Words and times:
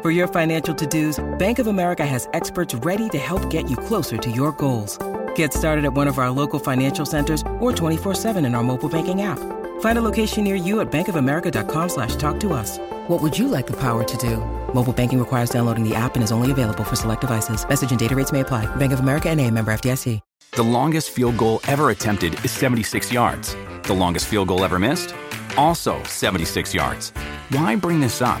For 0.00 0.12
your 0.12 0.28
financial 0.28 0.72
to-dos, 0.76 1.18
Bank 1.38 1.58
of 1.58 1.66
America 1.66 2.06
has 2.06 2.28
experts 2.32 2.72
ready 2.72 3.08
to 3.08 3.18
help 3.18 3.50
get 3.50 3.68
you 3.68 3.76
closer 3.76 4.16
to 4.16 4.30
your 4.30 4.52
goals. 4.52 4.96
Get 5.34 5.52
started 5.52 5.84
at 5.84 5.92
one 5.92 6.06
of 6.06 6.18
our 6.18 6.30
local 6.30 6.60
financial 6.60 7.04
centers 7.04 7.42
or 7.58 7.72
24-7 7.72 8.46
in 8.46 8.54
our 8.54 8.62
mobile 8.62 8.88
banking 8.88 9.22
app. 9.22 9.40
Find 9.80 9.98
a 9.98 10.02
location 10.04 10.44
near 10.44 10.54
you 10.54 10.78
at 10.78 10.92
bankofamerica.com 10.92 11.88
slash 11.88 12.14
talk 12.14 12.38
to 12.40 12.52
us. 12.52 12.78
What 13.08 13.20
would 13.20 13.36
you 13.36 13.48
like 13.48 13.66
the 13.66 13.80
power 13.80 14.04
to 14.04 14.16
do? 14.18 14.36
Mobile 14.72 14.92
banking 14.92 15.18
requires 15.18 15.50
downloading 15.50 15.82
the 15.82 15.96
app 15.96 16.14
and 16.14 16.22
is 16.22 16.30
only 16.30 16.52
available 16.52 16.84
for 16.84 16.94
select 16.94 17.22
devices. 17.22 17.68
Message 17.68 17.90
and 17.90 17.98
data 17.98 18.14
rates 18.14 18.30
may 18.30 18.40
apply. 18.40 18.66
Bank 18.76 18.92
of 18.92 19.00
America 19.00 19.28
and 19.28 19.40
a 19.40 19.50
member 19.50 19.72
FDIC. 19.72 20.20
The 20.52 20.62
longest 20.62 21.10
field 21.10 21.36
goal 21.36 21.58
ever 21.66 21.90
attempted 21.90 22.34
is 22.44 22.52
76 22.52 23.12
yards. 23.12 23.56
The 23.82 23.94
longest 23.94 24.26
field 24.26 24.46
goal 24.46 24.64
ever 24.64 24.78
missed? 24.78 25.12
Also 25.56 26.00
76 26.04 26.72
yards. 26.72 27.10
Why 27.50 27.74
bring 27.74 27.98
this 27.98 28.22
up? 28.22 28.40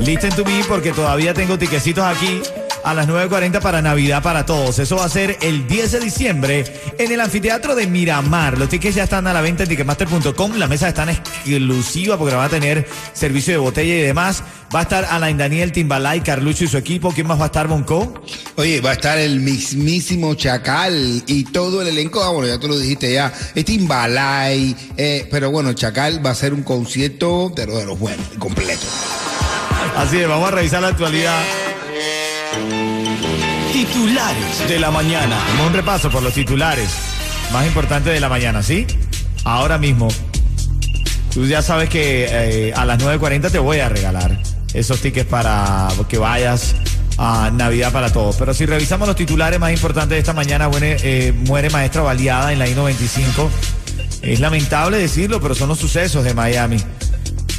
Listen 0.00 0.30
to 0.30 0.44
me 0.44 0.62
porque 0.68 0.92
todavía 0.92 1.34
tengo 1.34 1.58
tiquecitos 1.58 2.04
aquí 2.04 2.40
a 2.84 2.94
las 2.94 3.08
9.40 3.08 3.60
para 3.60 3.82
Navidad 3.82 4.22
para 4.22 4.46
todos. 4.46 4.78
Eso 4.78 4.96
va 4.96 5.04
a 5.04 5.08
ser 5.08 5.36
el 5.42 5.66
10 5.66 5.92
de 5.92 6.00
diciembre 6.00 6.64
en 6.98 7.12
el 7.12 7.20
anfiteatro 7.20 7.74
de 7.74 7.86
Miramar. 7.86 8.58
Los 8.58 8.68
tickets 8.68 8.94
ya 8.94 9.04
están 9.04 9.26
a 9.26 9.32
la 9.32 9.40
venta 9.40 9.64
en 9.64 9.68
ticketmaster.com. 9.68 10.54
Las 10.56 10.68
mesas 10.68 10.88
están 10.88 11.08
exclusivas 11.08 12.16
porque 12.16 12.34
van 12.34 12.46
a 12.46 12.48
tener 12.48 12.86
servicio 13.12 13.52
de 13.52 13.58
botella 13.58 13.94
y 13.94 14.00
demás. 14.00 14.42
Va 14.74 14.80
a 14.80 14.82
estar 14.82 15.06
Alain 15.10 15.36
Daniel, 15.36 15.72
Timbalay, 15.72 16.22
Carlucho 16.22 16.64
y 16.64 16.68
su 16.68 16.78
equipo. 16.78 17.12
¿Quién 17.12 17.26
más 17.26 17.38
va 17.38 17.44
a 17.44 17.46
estar, 17.46 17.66
Bonco? 17.66 18.22
Oye, 18.56 18.80
va 18.80 18.90
a 18.90 18.94
estar 18.94 19.18
el 19.18 19.40
mismísimo 19.40 20.34
Chacal 20.34 21.22
y 21.26 21.44
todo 21.44 21.82
el 21.82 21.88
elenco. 21.88 22.22
Ah, 22.22 22.30
bueno, 22.30 22.48
ya 22.48 22.58
tú 22.58 22.68
lo 22.68 22.78
dijiste 22.78 23.12
ya. 23.12 23.32
Es 23.54 23.64
Timbalay. 23.64 24.76
Eh, 24.96 25.26
pero 25.30 25.50
bueno, 25.50 25.72
Chacal 25.72 26.24
va 26.24 26.30
a 26.30 26.34
ser 26.34 26.54
un 26.54 26.62
concierto 26.62 27.50
de, 27.54 27.66
de 27.66 27.86
los 27.86 27.98
buenos, 27.98 28.26
completo. 28.38 28.86
Así 29.96 30.18
es, 30.18 30.28
vamos 30.28 30.48
a 30.48 30.50
revisar 30.52 30.80
la 30.82 30.88
actualidad. 30.88 31.40
Titulares 33.72 34.68
de 34.68 34.78
la 34.78 34.90
mañana. 34.90 35.36
Hacemos 35.44 35.66
un 35.68 35.72
repaso 35.72 36.10
por 36.10 36.22
los 36.22 36.32
titulares 36.32 36.90
más 37.52 37.66
importantes 37.66 38.12
de 38.12 38.20
la 38.20 38.28
mañana, 38.28 38.62
¿sí? 38.62 38.86
Ahora 39.44 39.78
mismo. 39.78 40.08
Tú 41.32 41.46
ya 41.46 41.62
sabes 41.62 41.88
que 41.88 42.26
eh, 42.30 42.72
a 42.74 42.84
las 42.84 42.98
9.40 42.98 43.50
te 43.50 43.58
voy 43.58 43.78
a 43.80 43.88
regalar 43.88 44.38
esos 44.74 45.00
tickets 45.00 45.28
para 45.28 45.88
que 46.08 46.18
vayas 46.18 46.74
a 47.18 47.50
Navidad 47.52 47.92
para 47.92 48.12
todos. 48.12 48.36
Pero 48.36 48.54
si 48.54 48.66
revisamos 48.66 49.06
los 49.06 49.16
titulares 49.16 49.58
más 49.60 49.72
importantes 49.72 50.10
de 50.10 50.18
esta 50.18 50.32
mañana, 50.32 50.68
muere, 50.68 50.96
eh, 51.02 51.32
muere 51.32 51.70
maestra 51.70 52.02
baleada 52.02 52.52
en 52.52 52.58
la 52.58 52.68
I-95. 52.68 53.48
Es 54.22 54.40
lamentable 54.40 54.98
decirlo, 54.98 55.40
pero 55.40 55.54
son 55.54 55.68
los 55.68 55.78
sucesos 55.78 56.24
de 56.24 56.34
Miami. 56.34 56.78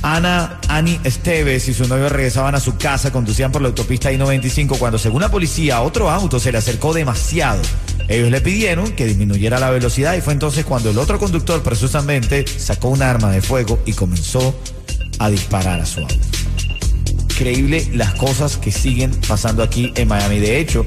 Ana 0.01 0.59
Ani 0.67 0.99
Esteves 1.03 1.67
y 1.67 1.73
su 1.73 1.87
novio 1.87 2.09
regresaban 2.09 2.55
a 2.55 2.59
su 2.59 2.77
casa, 2.77 3.11
conducían 3.11 3.51
por 3.51 3.61
la 3.61 3.67
autopista 3.67 4.11
I-95 4.11 4.77
cuando 4.77 4.97
según 4.97 5.21
la 5.21 5.29
policía 5.29 5.81
otro 5.81 6.09
auto 6.09 6.39
se 6.39 6.51
le 6.51 6.57
acercó 6.57 6.93
demasiado. 6.93 7.61
Ellos 8.07 8.31
le 8.31 8.41
pidieron 8.41 8.91
que 8.93 9.05
disminuyera 9.05 9.59
la 9.59 9.69
velocidad 9.69 10.15
y 10.15 10.21
fue 10.21 10.33
entonces 10.33 10.65
cuando 10.65 10.89
el 10.89 10.97
otro 10.97 11.19
conductor 11.19 11.61
presusamente 11.61 12.45
sacó 12.47 12.89
un 12.89 13.01
arma 13.01 13.31
de 13.31 13.41
fuego 13.41 13.79
y 13.85 13.93
comenzó 13.93 14.55
a 15.19 15.29
disparar 15.29 15.81
a 15.81 15.85
su 15.85 16.01
auto. 16.01 16.15
Increíble 17.39 17.89
las 17.93 18.15
cosas 18.15 18.57
que 18.57 18.71
siguen 18.71 19.11
pasando 19.27 19.63
aquí 19.63 19.93
en 19.95 20.07
Miami. 20.07 20.39
De 20.39 20.59
hecho, 20.59 20.85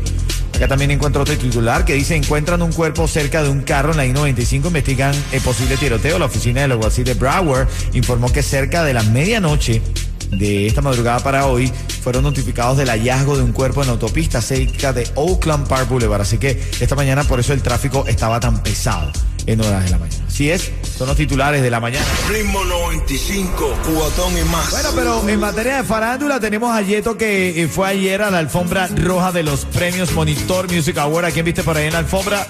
Acá 0.55 0.69
también 0.69 0.91
encuentro 0.91 1.23
otro 1.23 1.37
titular 1.37 1.85
que 1.85 1.95
dice, 1.95 2.15
encuentran 2.15 2.63
un 2.63 2.73
cuerpo 2.73 3.09
cerca 3.09 3.43
de 3.43 3.49
un 3.49 3.63
carro 3.63 3.93
en 3.93 3.97
la 3.97 4.07
I-95, 4.07 4.67
investigan 4.67 5.15
el 5.33 5.41
posible 5.41 5.77
tiroteo. 5.77 6.19
La 6.19 6.27
oficina 6.27 6.61
del 6.61 6.73
alguacil 6.73 7.05
de 7.05 7.15
Broward 7.15 7.69
informó 7.95 8.31
que 8.31 8.43
cerca 8.43 8.85
de 8.85 8.95
la 8.95 9.03
medianoche 9.03 9.83
de 10.31 10.67
esta 10.67 10.81
madrugada 10.81 11.21
para 11.21 11.47
hoy 11.47 11.71
fueron 12.03 12.23
notificados 12.23 12.79
del 12.79 12.89
hallazgo 12.89 13.37
de 13.37 13.43
un 13.43 13.53
cuerpo 13.53 13.83
en 13.83 13.89
la 13.89 13.93
autopista 13.95 14.41
cerca 14.41 14.93
de 14.93 15.09
Oakland 15.15 15.67
Park 15.69 15.89
Boulevard. 15.89 16.23
Así 16.23 16.39
que 16.39 16.62
esta 16.81 16.95
mañana 16.95 17.25
por 17.25 17.41
eso 17.41 17.53
el 17.53 17.62
tráfico 17.62 18.05
estaba 18.07 18.41
tan 18.41 18.62
pesado 18.62 19.12
en 19.47 19.61
horas 19.61 19.85
de 19.85 19.91
la 19.91 19.99
mañana. 19.99 20.25
Así 20.27 20.51
es, 20.51 20.71
son 20.97 21.09
los 21.09 21.17
titulares 21.17 21.63
de 21.63 21.71
la 21.71 21.81
mañana. 21.81 22.07
Ritmo 22.29 22.65
95, 22.65 23.75
cubatón 23.85 24.39
y 24.39 24.43
más. 24.45 24.71
Bueno, 24.71 24.89
pero 24.95 25.29
en 25.29 25.41
materia 25.41 25.79
de 25.79 25.85
farándula 25.85 26.41
tenemos 26.41 26.75
a 26.75 26.83
Yeto 26.83 27.17
que 27.17 27.63
eh, 27.63 27.69
fue 27.69 27.89
ayer 27.89 28.23
a 28.23 28.31
la 28.31 28.39
alfombra 28.39 28.89
roja 28.89 29.33
de 29.33 29.43
los 29.43 29.65
premios 29.67 30.13
Monitor 30.13 30.73
Music 30.73 30.97
Award. 30.99 31.27
¿A 31.27 31.31
quién 31.31 31.45
viste 31.45 31.63
por 31.63 31.77
ahí 31.77 31.87
en 31.87 31.93
la 31.93 32.01
alfombra? 32.01 32.47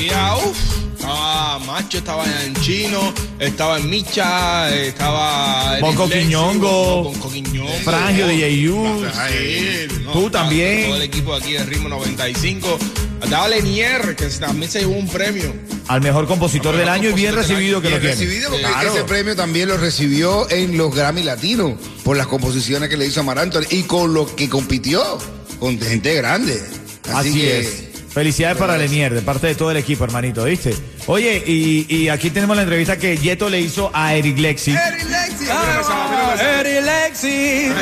Ya, 0.00 0.36
uff. 0.36 0.87
Estaba 1.08 1.58
Macho, 1.60 1.98
estaba 1.98 2.24
en 2.44 2.54
Chino, 2.56 3.14
estaba 3.38 3.78
en 3.78 3.88
Micha, 3.88 4.74
estaba... 4.76 5.76
en 5.76 5.80
Bonco 5.80 6.06
Quiñongo, 6.08 7.04
Bonco 7.04 7.30
Quiñongo, 7.30 7.72
Frangio 7.82 8.26
de 8.26 8.36
Yeyu. 8.36 9.06
Sí, 9.30 9.88
no, 10.04 10.12
Tú 10.12 10.28
también. 10.30 10.84
Todo 10.86 10.96
el 10.96 11.02
equipo 11.02 11.32
de 11.38 11.42
aquí 11.42 11.52
de 11.54 11.64
Ritmo 11.64 11.88
95. 11.88 12.78
Estaba 13.22 13.48
Lenier, 13.48 14.14
que 14.16 14.26
también 14.26 14.70
se 14.70 14.80
llevó 14.80 14.92
un 14.98 15.08
premio. 15.08 15.54
Al 15.88 16.02
mejor 16.02 16.26
compositor 16.26 16.76
del 16.76 16.90
año 16.90 17.08
y 17.08 17.12
bien 17.14 17.34
recibido 17.34 17.80
que 17.80 17.88
lo 17.88 17.98
tiene. 17.98 18.14
recibido 18.14 18.50
porque 18.50 18.66
Claro. 18.66 18.92
ese 18.94 19.04
premio 19.04 19.34
también 19.34 19.68
lo 19.68 19.78
recibió 19.78 20.48
en 20.50 20.76
los 20.76 20.94
Grammy 20.94 21.22
Latinos 21.22 21.72
por 22.04 22.18
las 22.18 22.26
composiciones 22.26 22.90
que 22.90 22.98
le 22.98 23.06
hizo 23.06 23.22
Anthony 23.22 23.64
y 23.70 23.84
con 23.84 24.12
lo 24.12 24.36
que 24.36 24.50
compitió 24.50 25.02
con 25.58 25.80
gente 25.80 26.14
grande. 26.16 26.62
Así, 27.14 27.32
que- 27.32 27.60
es. 27.60 27.84
Felicidades 28.12 28.56
para 28.58 28.76
Lenier, 28.76 29.14
de 29.14 29.22
parte 29.22 29.46
de 29.46 29.54
todo 29.54 29.70
el 29.70 29.76
equipo, 29.76 30.02
hermanito, 30.04 30.44
¿viste? 30.44 30.74
Oye, 31.10 31.42
y, 31.46 31.86
y 31.88 32.10
aquí 32.10 32.28
tenemos 32.28 32.54
la 32.54 32.64
entrevista 32.64 32.98
que 32.98 33.16
Yeto 33.16 33.48
le 33.48 33.62
hizo 33.62 33.90
a 33.94 34.14
Eric 34.14 34.36
Lexi. 34.36 34.72
Eri 34.72 35.04
Lexi. 36.82 37.72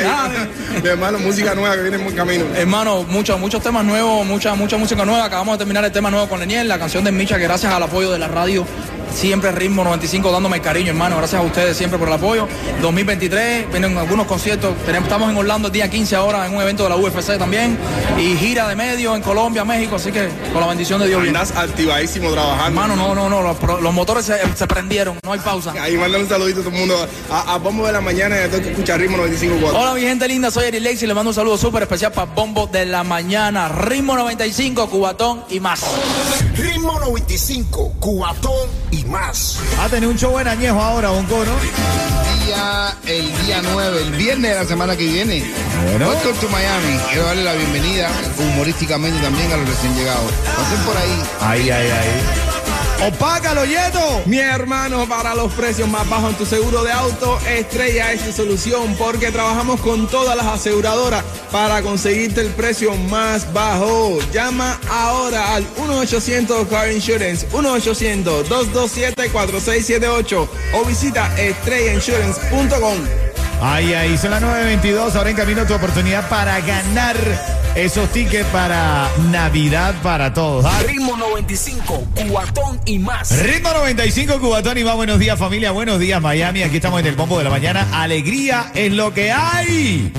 Mi 0.81 0.87
hermano, 0.87 1.19
música 1.19 1.53
nueva 1.53 1.75
que 1.75 1.81
viene 1.81 1.97
en 1.97 2.05
buen 2.05 2.15
camino. 2.15 2.45
Hermano, 2.55 3.03
muchos, 3.03 3.37
muchos 3.37 3.61
temas 3.61 3.83
nuevos, 3.83 4.25
mucha, 4.25 4.55
mucha 4.55 4.77
música 4.77 5.03
nueva. 5.03 5.25
Acabamos 5.25 5.55
de 5.55 5.57
terminar 5.57 5.83
el 5.83 5.91
tema 5.91 6.09
nuevo 6.09 6.29
con 6.29 6.39
Leniel, 6.39 6.69
la 6.69 6.79
canción 6.79 7.03
de 7.03 7.11
Micha, 7.11 7.37
que 7.37 7.43
gracias 7.43 7.73
al 7.73 7.83
apoyo 7.83 8.13
de 8.13 8.19
la 8.19 8.29
radio, 8.29 8.65
siempre 9.13 9.51
Ritmo 9.51 9.83
95 9.83 10.31
dándome 10.31 10.61
cariño, 10.61 10.89
hermano. 10.89 11.17
Gracias 11.17 11.41
a 11.41 11.45
ustedes 11.45 11.77
siempre 11.77 11.99
por 11.99 12.07
el 12.07 12.13
apoyo. 12.13 12.47
2023, 12.81 13.71
vienen 13.71 13.97
algunos 13.97 14.27
conciertos. 14.27 14.75
Tenemos, 14.85 15.07
estamos 15.07 15.29
en 15.31 15.37
Orlando 15.37 15.67
el 15.67 15.73
día 15.73 15.89
15 15.89 16.15
ahora 16.15 16.45
en 16.45 16.55
un 16.55 16.61
evento 16.61 16.83
de 16.83 16.89
la 16.89 16.95
UFC 16.95 17.37
también. 17.37 17.77
Y 18.17 18.35
gira 18.37 18.67
de 18.67 18.75
medio 18.75 19.15
en 19.15 19.21
Colombia, 19.21 19.65
México. 19.65 19.95
Así 19.95 20.11
que 20.11 20.29
con 20.51 20.61
la 20.61 20.67
bendición 20.67 20.99
de 20.99 21.07
Dios. 21.07 21.21
bien. 21.21 21.35
Andas 21.35 21.55
activadísimo 21.55 22.31
trabajando. 22.31 22.81
Hermano, 22.81 22.95
no, 22.95 23.15
no, 23.15 23.29
no. 23.29 23.81
Los, 23.81 23.93
motores 23.93 24.25
se, 24.25 24.37
se 24.55 24.67
prendieron, 24.67 25.17
no 25.23 25.33
hay 25.33 25.39
pausa. 25.39 25.73
Ahí 25.79 25.97
mandan 25.97 26.21
un 26.21 26.29
saludito 26.29 26.61
a 26.61 26.63
todo 26.63 26.73
el 26.73 26.79
mundo. 26.79 27.07
A, 27.31 27.53
a 27.53 27.57
Bombo 27.57 27.85
de 27.85 27.93
la 27.93 28.01
Mañana 28.01 28.37
y 28.37 28.39
a 28.39 28.47
todo 28.47 28.57
el 28.57 28.63
que 28.63 28.69
escucha 28.71 28.97
Ritmo 28.97 29.17
95 29.17 29.67
Hola 29.73 29.93
mi 29.93 30.01
gente 30.01 30.27
linda, 30.27 30.51
soy 30.51 30.65
Eri 30.65 30.79
Lexi, 30.79 31.07
le 31.07 31.13
mando 31.13 31.31
un 31.31 31.35
saludo 31.35 31.57
súper 31.57 31.83
especial 31.83 32.11
para 32.11 32.31
Bombo 32.31 32.67
de 32.67 32.85
la 32.85 33.03
Mañana, 33.03 33.67
Ritmo 33.69 34.15
95, 34.15 34.89
Cubatón 34.89 35.43
y 35.49 35.59
más. 35.59 35.81
Ritmo 36.55 36.99
95, 36.99 37.93
cubatón 37.99 38.69
y 38.91 39.03
más. 39.05 39.59
Ha 39.79 39.89
tenido 39.89 40.11
un 40.11 40.17
show 40.17 40.37
en 40.39 40.47
añejo 40.47 40.81
ahora, 40.81 41.09
Bonco, 41.09 41.43
¿no? 41.45 42.27
día, 42.47 42.95
el 43.05 43.45
día 43.45 43.61
9, 43.61 44.01
el 44.03 44.11
viernes 44.13 44.51
de 44.51 44.57
la 44.57 44.65
semana 44.65 44.95
que 44.95 45.05
viene. 45.05 45.43
Bueno. 45.89 46.07
Welcome 46.09 46.39
to 46.39 46.49
Miami. 46.49 46.99
Quiero 47.09 47.25
darle 47.25 47.43
la 47.43 47.53
bienvenida 47.53 48.09
humorísticamente 48.37 49.19
también 49.21 49.51
a 49.51 49.57
los 49.57 49.67
recién 49.67 49.93
llegados. 49.95 50.31
Pasen 50.55 50.79
por 50.85 50.97
ahí. 50.97 51.23
Ahí, 51.41 51.69
ahí, 51.69 51.89
ahí. 51.91 52.46
¡O 52.99 53.11
págalo, 53.11 53.63
Yeto! 53.63 54.23
Mi 54.25 54.39
hermano, 54.39 55.07
para 55.07 55.35
los 55.35 55.53
precios 55.53 55.87
más 55.87 56.09
bajos 56.09 56.31
en 56.31 56.37
tu 56.37 56.47
seguro 56.47 56.83
de 56.83 56.91
auto, 56.91 57.39
Estrella 57.47 58.11
es 58.11 58.25
tu 58.25 58.31
solución 58.31 58.95
porque 58.97 59.29
trabajamos 59.31 59.79
con 59.81 60.07
todas 60.07 60.35
las 60.35 60.47
aseguradoras 60.47 61.23
para 61.51 61.83
conseguirte 61.83 62.41
el 62.41 62.47
precio 62.47 62.95
más 62.95 63.53
bajo. 63.53 64.17
Llama 64.33 64.79
ahora 64.89 65.53
al 65.53 65.63
1-800 65.75 66.67
Car 66.67 66.91
Insurance, 66.91 67.47
1-800-227-4678 67.49 70.47
o 70.73 70.85
visita 70.85 71.31
estrellainsurance.com. 71.37 72.97
Ahí, 73.61 73.93
ahí, 73.93 74.17
son 74.17 74.31
las 74.31 74.41
9.22. 74.41 75.15
Ahora 75.15 75.29
en 75.29 75.35
camino 75.35 75.63
tu 75.65 75.75
oportunidad 75.75 76.27
para 76.29 76.59
ganar 76.61 77.15
esos 77.75 78.11
tickets 78.11 78.45
para 78.47 79.09
Navidad 79.31 79.95
para 80.01 80.33
todos. 80.33 80.65
Ah, 80.65 80.81
Ritmo 80.87 81.15
95, 81.17 82.07
cuatón 82.29 82.79
y 82.85 82.99
más. 82.99 83.39
Ritmo 83.41 83.71
95, 83.73 84.39
Cubatón 84.39 84.77
y 84.77 84.83
va. 84.83 84.95
Buenos 84.95 85.19
días, 85.19 85.37
familia. 85.37 85.71
Buenos 85.71 85.99
días, 85.99 86.21
Miami. 86.21 86.63
Aquí 86.63 86.77
estamos 86.77 86.99
en 86.99 87.07
el 87.07 87.15
bombo 87.15 87.37
de 87.37 87.43
la 87.43 87.49
mañana. 87.49 87.87
Alegría 87.91 88.71
en 88.75 88.97
lo 88.97 89.13
que 89.13 89.31
hay. 89.31 90.11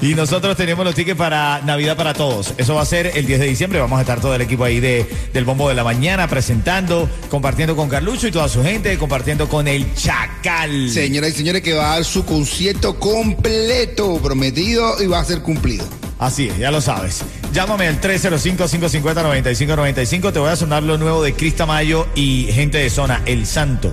Y 0.00 0.14
nosotros 0.14 0.56
tenemos 0.56 0.84
los 0.84 0.94
tickets 0.94 1.16
para 1.16 1.60
Navidad 1.62 1.96
para 1.96 2.14
todos. 2.14 2.54
Eso 2.56 2.74
va 2.74 2.82
a 2.82 2.86
ser 2.86 3.12
el 3.14 3.26
10 3.26 3.40
de 3.40 3.46
diciembre. 3.46 3.78
Vamos 3.80 3.98
a 3.98 4.02
estar 4.02 4.20
todo 4.20 4.34
el 4.34 4.40
equipo 4.40 4.64
ahí 4.64 4.80
de, 4.80 5.06
del 5.32 5.44
Bombo 5.44 5.68
de 5.68 5.74
la 5.74 5.84
Mañana 5.84 6.28
presentando, 6.28 7.08
compartiendo 7.30 7.76
con 7.76 7.88
Carlucho 7.88 8.26
y 8.26 8.32
toda 8.32 8.48
su 8.48 8.62
gente, 8.62 8.96
compartiendo 8.98 9.48
con 9.48 9.68
el 9.68 9.94
Chacal. 9.94 10.90
Señoras 10.90 11.30
y 11.30 11.34
señores, 11.34 11.62
que 11.62 11.74
va 11.74 11.92
a 11.92 11.94
dar 11.94 12.04
su 12.04 12.24
concierto 12.24 12.98
completo, 12.98 14.18
prometido 14.22 15.02
y 15.02 15.06
va 15.06 15.20
a 15.20 15.24
ser 15.24 15.42
cumplido. 15.42 15.84
Así 16.22 16.48
es, 16.48 16.56
ya 16.56 16.70
lo 16.70 16.80
sabes. 16.80 17.22
Llámame 17.52 17.88
al 17.88 18.00
305-550-9595. 18.00 20.32
Te 20.32 20.38
voy 20.38 20.50
a 20.50 20.56
sonar 20.56 20.84
lo 20.84 20.96
nuevo 20.96 21.20
de 21.20 21.34
Crista 21.34 21.66
Mayo 21.66 22.06
y 22.14 22.46
gente 22.52 22.78
de 22.78 22.88
zona, 22.90 23.22
El 23.26 23.44
Santo. 23.44 23.92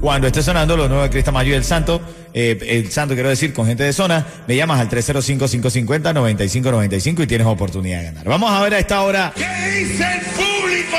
Cuando 0.00 0.26
esté 0.26 0.42
sonando 0.42 0.76
lo 0.76 0.88
nuevo 0.88 1.04
de 1.04 1.10
Crista 1.10 1.30
Mayo 1.30 1.52
y 1.52 1.54
El 1.54 1.62
Santo, 1.62 2.00
eh, 2.34 2.58
El 2.66 2.90
Santo 2.90 3.14
quiero 3.14 3.28
decir, 3.28 3.52
con 3.52 3.68
gente 3.68 3.84
de 3.84 3.92
zona, 3.92 4.26
me 4.48 4.56
llamas 4.56 4.80
al 4.80 4.90
305-550-9595 4.90 7.22
y 7.22 7.28
tienes 7.28 7.46
oportunidad 7.46 7.98
de 7.98 8.04
ganar. 8.06 8.24
Vamos 8.24 8.50
a 8.50 8.60
ver 8.60 8.74
a 8.74 8.80
esta 8.80 9.02
hora. 9.02 9.32
¿Qué 9.36 9.46
dice 9.78 10.02
el 10.02 10.20
público? 10.32 10.96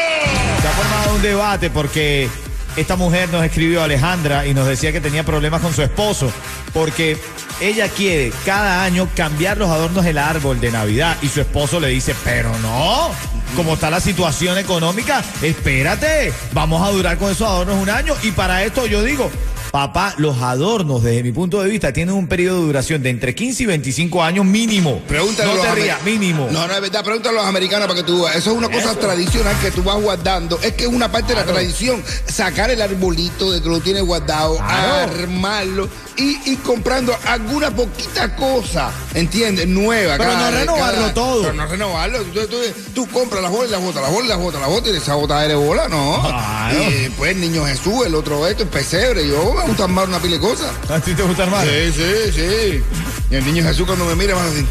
Se 0.62 0.68
ha 0.70 0.72
formado 0.72 1.16
un 1.18 1.22
debate 1.22 1.72
porque 1.72 2.30
esta 2.76 2.96
mujer 2.96 3.30
nos 3.30 3.44
escribió 3.44 3.84
Alejandra 3.84 4.46
y 4.46 4.54
nos 4.54 4.68
decía 4.68 4.92
que 4.92 5.02
tenía 5.02 5.24
problemas 5.24 5.62
con 5.62 5.74
su 5.74 5.82
esposo 5.82 6.32
porque 6.74 7.18
ella 7.62 7.88
quiere 7.88 8.34
cada 8.46 8.84
año 8.84 9.08
cambiar 9.16 9.58
los 9.58 9.70
adornos 9.70 10.04
del 10.04 10.18
árbol 10.18 10.60
de 10.60 10.72
Navidad 10.72 11.18
y 11.22 11.28
su 11.28 11.42
esposo 11.42 11.80
le 11.80 11.90
dice, 11.90 12.16
pero 12.24 12.58
no, 12.60 13.12
como 13.56 13.76
está 13.76 13.90
la 13.90 14.00
situación 14.00 14.58
económica, 14.58 15.24
espérate, 15.42 16.34
vamos 16.52 16.86
a 16.86 16.92
durar 16.92 17.18
con 17.18 17.32
esos 17.32 17.48
adornos 17.48 17.82
un 17.82 17.90
año 17.90 18.16
y 18.24 18.32
para 18.32 18.64
esto 18.64 18.86
yo 18.88 19.04
digo, 19.04 19.30
papá, 19.74 20.14
los 20.18 20.40
adornos 20.40 21.02
desde 21.02 21.24
mi 21.24 21.32
punto 21.32 21.60
de 21.60 21.68
vista 21.68 21.92
tienen 21.92 22.14
un 22.14 22.28
periodo 22.28 22.60
de 22.60 22.66
duración 22.68 23.02
de 23.02 23.10
entre 23.10 23.34
15 23.34 23.64
y 23.64 23.66
25 23.66 24.22
años 24.24 24.46
mínimo. 24.46 25.00
Pregúntale 25.08 25.52
no 25.52 25.60
te 25.62 25.72
rías, 25.74 26.04
mínimo. 26.04 26.48
No, 26.52 26.68
no 26.68 26.74
es 26.76 26.80
verdad. 26.80 27.04
Pregúntale 27.04 27.40
a 27.40 27.42
los 27.42 27.50
americanos 27.50 27.88
para 27.88 28.00
que 28.00 28.06
tú 28.06 28.22
veas. 28.22 28.36
Eso 28.36 28.52
es 28.52 28.58
una 28.58 28.70
cosa 28.70 28.94
tradicional 28.94 29.56
que 29.64 29.72
tú 29.72 29.82
vas 29.82 30.00
guardando. 30.00 30.60
Es 30.62 30.74
que 30.74 30.84
es 30.84 30.90
una 30.92 31.12
parte 31.12 31.34
de 31.34 31.40
la 31.40 31.46
tradición. 31.48 32.04
Sacar 32.28 32.70
el 32.70 32.84
arbolito 32.84 33.52
de 33.52 33.64
que 33.64 33.68
lo 33.70 33.80
tienes 33.80 34.04
guardado, 34.04 34.58
Claro. 34.58 35.12
armarlo 35.24 35.90
y 36.18 36.52
ir 36.52 36.60
comprando 36.62 37.16
alguna 37.26 37.72
poquita 37.76 38.36
cosa, 38.36 38.92
¿entiendes? 39.16 39.68
Nueva. 39.68 40.18
Pero 40.20 40.38
no 40.38 40.52
renovarlo 40.52 41.14
todo. 41.16 41.42
Pero 41.42 41.54
no 41.56 41.66
renovarlo. 41.66 42.20
Tú, 42.26 42.42
tú- 42.46 42.58
tú 42.94 43.08
compras 43.08 43.42
las 43.42 43.52
bolas 43.52 43.70
y 43.70 43.72
las 43.72 43.82
botas, 43.82 44.04
las 44.04 44.12
bolas 44.12 44.26
y 44.28 44.30
las 44.30 44.38
botas, 44.38 44.62
las 44.62 44.70
botas 44.70 44.94
y 44.94 44.98
esa 44.98 45.16
bota 45.16 45.40
de 45.42 45.56
bola, 45.56 45.88
no. 45.88 46.22
Claro. 46.22 46.78
Y 46.92 47.10
pues 47.18 47.36
niño 47.36 47.66
Jesús, 47.66 48.06
el 48.06 48.14
otro 48.14 48.46
esto, 48.46 48.62
el 48.62 48.70
pesebre. 48.70 49.28
Yo 49.28 49.63
me 49.64 49.70
gusta 49.70 49.86
armar 49.86 50.08
una 50.08 50.20
pila 50.20 50.36
de 50.36 50.42
cosas. 50.42 50.72
¿A 50.90 51.00
ti 51.00 51.14
te 51.14 51.24
gusta 51.24 51.44
armar? 51.44 51.66
Sí, 51.66 51.92
sí, 51.94 52.32
sí. 52.34 52.84
Y 53.32 53.36
el 53.36 53.46
niño 53.46 53.64
Jesús 53.64 53.86
cuando 53.86 54.06
me 54.06 54.16
mira 54.16 54.36
va 54.36 54.44
así. 54.46 54.66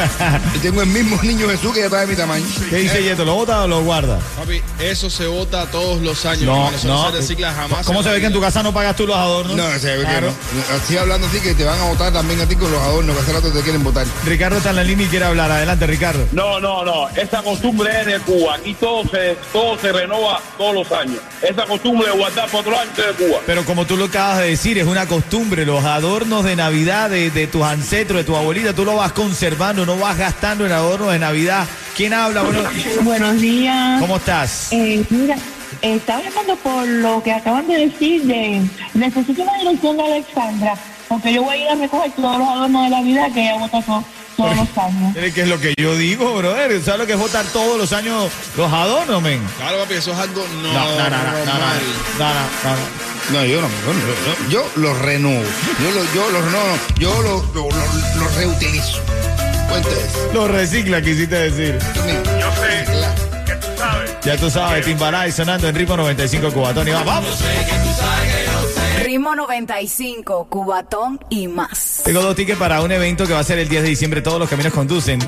tengo 0.62 0.82
el 0.82 0.88
mismo 0.88 1.18
niño 1.22 1.48
Jesús 1.48 1.72
que 1.72 1.80
ya 1.80 1.86
está 1.86 2.00
de 2.00 2.06
mi 2.06 2.16
tamaño. 2.16 2.44
¿Qué 2.70 2.76
dice 2.76 3.02
Yeto? 3.02 3.24
¿Lo 3.24 3.34
bota 3.34 3.62
o 3.64 3.68
lo 3.68 3.82
guarda? 3.82 4.18
Papi, 4.36 4.60
eso 4.80 5.08
se 5.10 5.26
vota 5.26 5.66
todos 5.66 6.00
los 6.02 6.24
años. 6.26 6.42
No, 6.44 6.70
no, 6.70 6.78
no. 6.84 7.10
se 7.10 7.16
recicla 7.18 7.52
jamás. 7.52 7.86
¿Cómo 7.86 8.02
se 8.02 8.10
ve 8.10 8.20
que 8.20 8.26
en 8.26 8.32
tu 8.32 8.40
casa 8.40 8.62
no 8.62 8.72
pagas 8.72 8.96
tú 8.96 9.06
los 9.06 9.16
adornos? 9.16 9.56
No, 9.56 9.78
se 9.78 9.96
ve 9.96 10.04
Claro. 10.04 10.28
que 10.28 10.72
no. 10.72 10.76
Así 10.76 10.96
hablando 10.96 11.26
así 11.26 11.40
que 11.40 11.54
te 11.54 11.64
van 11.64 11.78
a 11.80 11.84
votar 11.84 12.12
también 12.12 12.40
a 12.40 12.46
ti 12.46 12.56
con 12.56 12.70
los 12.70 12.80
adornos 12.82 13.16
que 13.16 13.22
hace 13.22 13.32
rato 13.32 13.50
te 13.50 13.60
quieren 13.62 13.82
votar. 13.82 14.06
Ricardo 14.24 14.58
está 14.58 14.70
en 14.70 14.76
la 14.76 14.84
línea 14.84 15.06
y 15.06 15.08
quiere 15.08 15.24
hablar. 15.24 15.50
Adelante, 15.50 15.86
Ricardo. 15.86 16.26
No, 16.32 16.60
no, 16.60 16.84
no. 16.84 17.08
Esa 17.10 17.42
costumbre 17.42 17.90
es 18.00 18.06
de 18.06 18.18
Cuba. 18.20 18.56
Aquí 18.56 18.74
todo 18.74 19.02
se, 19.10 19.36
todo 19.52 19.78
se 19.78 19.92
renova 19.92 20.40
todos 20.58 20.74
los 20.74 20.92
años. 20.92 21.18
Esa 21.42 21.64
costumbre 21.64 22.08
de 22.10 22.16
guardar 22.16 22.48
por 22.48 22.60
otro 22.60 22.78
año 22.78 22.90
es 22.96 23.18
de 23.18 23.24
Cuba. 23.26 23.38
Pero 23.46 23.64
como 23.64 23.86
tú 23.86 23.96
lo 23.96 24.06
acabas 24.06 24.38
de 24.38 24.48
decir, 24.50 24.78
es 24.78 24.86
una 24.86 25.06
costumbre. 25.06 25.64
Los 25.64 25.84
adornos 25.84 26.44
de 26.44 26.56
Navidad 26.56 27.10
de, 27.10 27.30
de 27.30 27.46
tus 27.46 27.62
ancestros, 27.62 28.18
de 28.18 28.24
tu 28.24 28.36
abuelita, 28.36 28.72
tú 28.74 28.84
lo 28.84 28.96
vas 28.96 29.12
conservando, 29.12 29.85
no 29.86 29.96
vas 29.98 30.18
gastando 30.18 30.66
en 30.66 30.72
adornos 30.72 31.12
de 31.12 31.18
Navidad. 31.18 31.64
¿Quién 31.96 32.12
habla? 32.12 32.42
Bueno, 32.42 32.68
Buenos 33.02 33.40
días. 33.40 34.00
¿Cómo 34.00 34.16
estás? 34.16 34.68
Eh, 34.72 35.04
mira, 35.10 35.36
estaba 35.80 36.20
llamando 36.22 36.56
por 36.56 36.86
lo 36.86 37.22
que 37.22 37.32
acaban 37.32 37.66
de 37.68 37.86
decir 37.86 38.24
de 38.24 38.62
necesito 38.94 39.42
una 39.42 39.56
dirección 39.58 39.96
de 39.96 40.02
Alexandra, 40.04 40.74
porque 41.08 41.32
yo 41.32 41.42
voy 41.44 41.56
a 41.56 41.62
ir 41.64 41.68
a 41.70 41.74
recoger 41.76 42.10
todos 42.12 42.38
los 42.38 42.48
adornos 42.48 42.84
de 42.84 42.90
la 42.90 43.02
vida 43.02 43.30
que 43.32 43.42
ella 43.42 43.58
vota 43.58 43.80
to- 43.82 44.04
todos 44.36 44.54
los 44.56 44.68
años. 44.76 45.14
¿Qué 45.34 45.40
es 45.42 45.48
lo 45.48 45.58
que 45.58 45.72
yo 45.78 45.96
digo, 45.96 46.34
brother? 46.36 46.82
¿Sabes 46.82 47.00
lo 47.00 47.06
que 47.06 47.12
es 47.14 47.18
votar 47.18 47.44
todos 47.46 47.78
los 47.78 47.92
años 47.94 48.30
los 48.56 48.70
adornos, 48.70 49.22
men? 49.22 49.40
Claro, 49.56 49.78
papi, 49.78 49.94
eso 49.94 50.12
es 50.12 50.18
algo 50.18 50.44
no, 50.62 50.72
No, 50.74 50.84
no, 50.84 50.88
no, 50.90 50.98
no, 50.98 51.08
no, 51.08 51.08
no, 51.08 51.44
normal. 51.46 51.80
no, 52.18 52.28
no, 52.28 52.34
no. 52.34 53.06
No, 53.28 53.44
yo 53.44 53.60
no, 53.60 53.66
yo, 53.68 53.92
no- 53.92 54.48
yo, 54.50 54.50
yo 54.50 54.70
los 54.76 54.98
renuevo. 54.98 55.42
Yo 55.82 55.90
los, 55.90 56.12
yo 56.14 56.30
los, 56.30 56.44
no, 56.44 56.50
no, 56.50 56.76
yo 56.98 57.22
los, 57.22 57.54
los, 57.54 57.74
los- 57.74 58.16
los 58.16 58.34
reutilizo. 58.36 59.00
Lo 60.32 60.48
recicla, 60.48 61.00
quisiste 61.00 61.34
decir. 61.34 61.78
Yo 62.40 62.52
sé 62.52 62.84
que 63.46 63.54
tú 63.54 63.66
sabes. 63.76 64.10
Ya 64.22 64.36
tú 64.36 64.50
sabes, 64.50 64.84
Timbalay 64.84 65.32
sonando 65.32 65.68
en 65.68 65.74
ritmo 65.74 65.96
95 65.96 66.52
Cubatón 66.52 66.88
y 66.88 66.90
va, 66.90 67.02
vamos. 67.04 67.38
Ritmo 69.04 69.34
95, 69.34 70.48
Cubatón 70.48 71.20
y 71.30 71.48
más. 71.48 72.02
Tengo 72.04 72.22
dos 72.22 72.34
tickets 72.34 72.58
para 72.58 72.80
un 72.82 72.92
evento 72.92 73.26
que 73.26 73.32
va 73.32 73.40
a 73.40 73.44
ser 73.44 73.58
el 73.58 73.68
10 73.68 73.82
de 73.82 73.88
diciembre. 73.88 74.22
Todos 74.22 74.38
los 74.40 74.48
caminos 74.48 74.72
conducen 74.72 75.20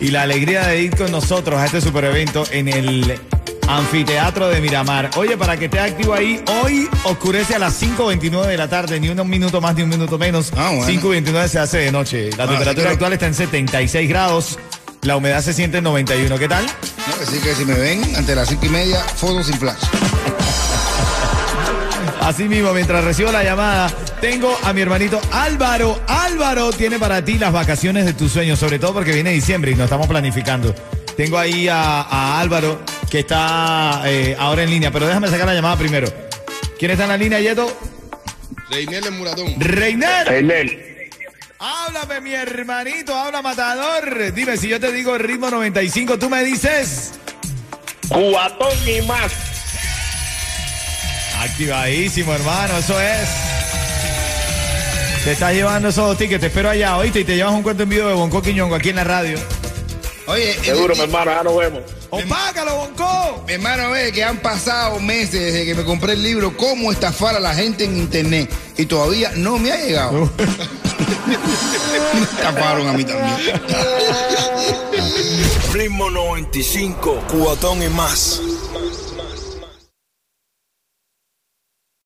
y 0.00 0.08
la 0.08 0.22
alegría 0.22 0.66
de 0.66 0.82
ir 0.82 0.96
con 0.96 1.12
nosotros 1.12 1.60
a 1.60 1.66
este 1.66 1.80
super 1.80 2.04
evento 2.06 2.42
en 2.50 2.66
el 2.66 3.20
anfiteatro 3.68 4.48
de 4.48 4.60
Miramar. 4.60 5.10
Oye, 5.14 5.36
para 5.36 5.56
que 5.56 5.66
estés 5.66 5.80
activo 5.80 6.12
ahí, 6.12 6.42
hoy 6.64 6.88
oscurece 7.04 7.54
a 7.54 7.60
las 7.60 7.80
5.29 7.80 8.44
de 8.46 8.56
la 8.56 8.66
tarde, 8.68 8.98
ni 8.98 9.10
un 9.10 9.30
minuto 9.30 9.60
más 9.60 9.76
ni 9.76 9.82
un 9.84 9.90
minuto 9.90 10.18
menos. 10.18 10.50
Ah, 10.56 10.72
bueno. 10.74 10.88
5.29 10.88 11.46
se 11.46 11.60
hace 11.60 11.78
de 11.78 11.92
noche. 11.92 12.30
La 12.36 12.44
Ah, 12.44 12.48
temperatura 12.48 12.90
actual 12.90 13.12
está 13.12 13.28
en 13.28 13.34
76 13.34 14.08
grados. 14.08 14.58
La 15.02 15.16
humedad 15.16 15.40
se 15.40 15.52
siente 15.52 15.78
en 15.78 15.84
91. 15.84 16.36
¿Qué 16.36 16.48
tal? 16.48 16.66
No, 16.66 16.72
así 17.22 17.38
que 17.38 17.54
si 17.54 17.64
me 17.64 17.74
ven 17.74 18.02
ante 18.16 18.34
las 18.34 18.48
cinco 18.48 18.66
y 18.66 18.70
media, 18.70 18.98
fotos 19.04 19.46
sin 19.46 19.56
flash. 19.56 19.78
Así 22.24 22.48
mismo, 22.48 22.72
mientras 22.72 23.04
recibo 23.04 23.30
la 23.30 23.44
llamada, 23.44 23.90
tengo 24.22 24.56
a 24.64 24.72
mi 24.72 24.80
hermanito 24.80 25.20
Álvaro. 25.30 26.00
Álvaro 26.08 26.72
tiene 26.72 26.98
para 26.98 27.22
ti 27.22 27.36
las 27.36 27.52
vacaciones 27.52 28.06
de 28.06 28.14
tus 28.14 28.32
sueños, 28.32 28.58
sobre 28.58 28.78
todo 28.78 28.94
porque 28.94 29.12
viene 29.12 29.30
diciembre 29.30 29.72
y 29.72 29.74
nos 29.74 29.84
estamos 29.84 30.06
planificando. 30.06 30.74
Tengo 31.18 31.36
ahí 31.38 31.68
a, 31.68 32.00
a 32.00 32.40
Álvaro 32.40 32.80
que 33.10 33.18
está 33.20 34.02
eh, 34.06 34.34
ahora 34.38 34.62
en 34.62 34.70
línea, 34.70 34.90
pero 34.90 35.06
déjame 35.06 35.28
sacar 35.28 35.44
la 35.44 35.54
llamada 35.54 35.76
primero. 35.76 36.08
¿Quién 36.78 36.92
está 36.92 37.04
en 37.04 37.10
la 37.10 37.16
línea, 37.18 37.40
Yeto? 37.40 37.70
Reiniel 38.70 39.04
de 39.04 39.10
Muratón. 39.10 39.60
Reiner. 39.60 40.32
Enel. 40.32 41.10
Háblame, 41.58 42.22
mi 42.22 42.32
hermanito, 42.32 43.14
habla 43.14 43.42
matador. 43.42 44.32
Dime, 44.32 44.56
si 44.56 44.68
yo 44.68 44.80
te 44.80 44.90
digo 44.92 45.16
ritmo 45.18 45.50
95, 45.50 46.18
tú 46.18 46.30
me 46.30 46.42
dices. 46.42 47.12
Cubatón 48.08 48.76
y 48.88 49.02
más. 49.02 49.53
Activadísimo, 51.44 52.32
hermano, 52.34 52.78
eso 52.78 52.98
es. 52.98 53.28
Te 55.24 55.32
estás 55.32 55.52
llevando 55.52 55.88
esos 55.88 56.06
dos 56.06 56.16
tickets, 56.16 56.40
te 56.40 56.46
espero 56.46 56.70
allá, 56.70 56.96
oíste, 56.96 57.20
y 57.20 57.24
te 57.24 57.36
llevas 57.36 57.52
un 57.52 57.62
cuento 57.62 57.82
en 57.82 57.88
vivo 57.90 58.08
de 58.08 58.14
Bonco 58.14 58.40
Quiñongo 58.40 58.74
aquí 58.74 58.88
en 58.88 58.96
la 58.96 59.04
radio. 59.04 59.38
Oye, 60.26 60.54
Seguro, 60.62 60.94
mi 60.96 61.02
hermano, 61.02 61.32
ya 61.32 61.42
nos 61.42 61.56
vemos. 61.58 61.82
¡Opácalo, 62.08 62.76
Bonco! 62.76 63.44
Mi 63.46 63.52
hermano, 63.54 63.90
ve 63.90 64.10
que 64.12 64.24
han 64.24 64.38
pasado 64.38 64.98
meses 65.00 65.52
desde 65.52 65.66
que 65.66 65.74
me 65.74 65.84
compré 65.84 66.14
el 66.14 66.22
libro 66.22 66.56
Cómo 66.56 66.90
estafar 66.90 67.36
a 67.36 67.40
la 67.40 67.54
gente 67.54 67.84
en 67.84 67.98
internet 67.98 68.50
y 68.78 68.86
todavía 68.86 69.32
no 69.36 69.58
me 69.58 69.70
ha 69.70 69.76
llegado. 69.76 70.30
me 71.26 71.34
estafaron 72.22 72.88
a 72.88 72.92
mí 72.94 73.04
también. 73.04 73.60
Ritmo 75.74 76.08
95, 76.08 77.24
cubatón 77.28 77.82
y 77.82 77.88
más. 77.88 78.40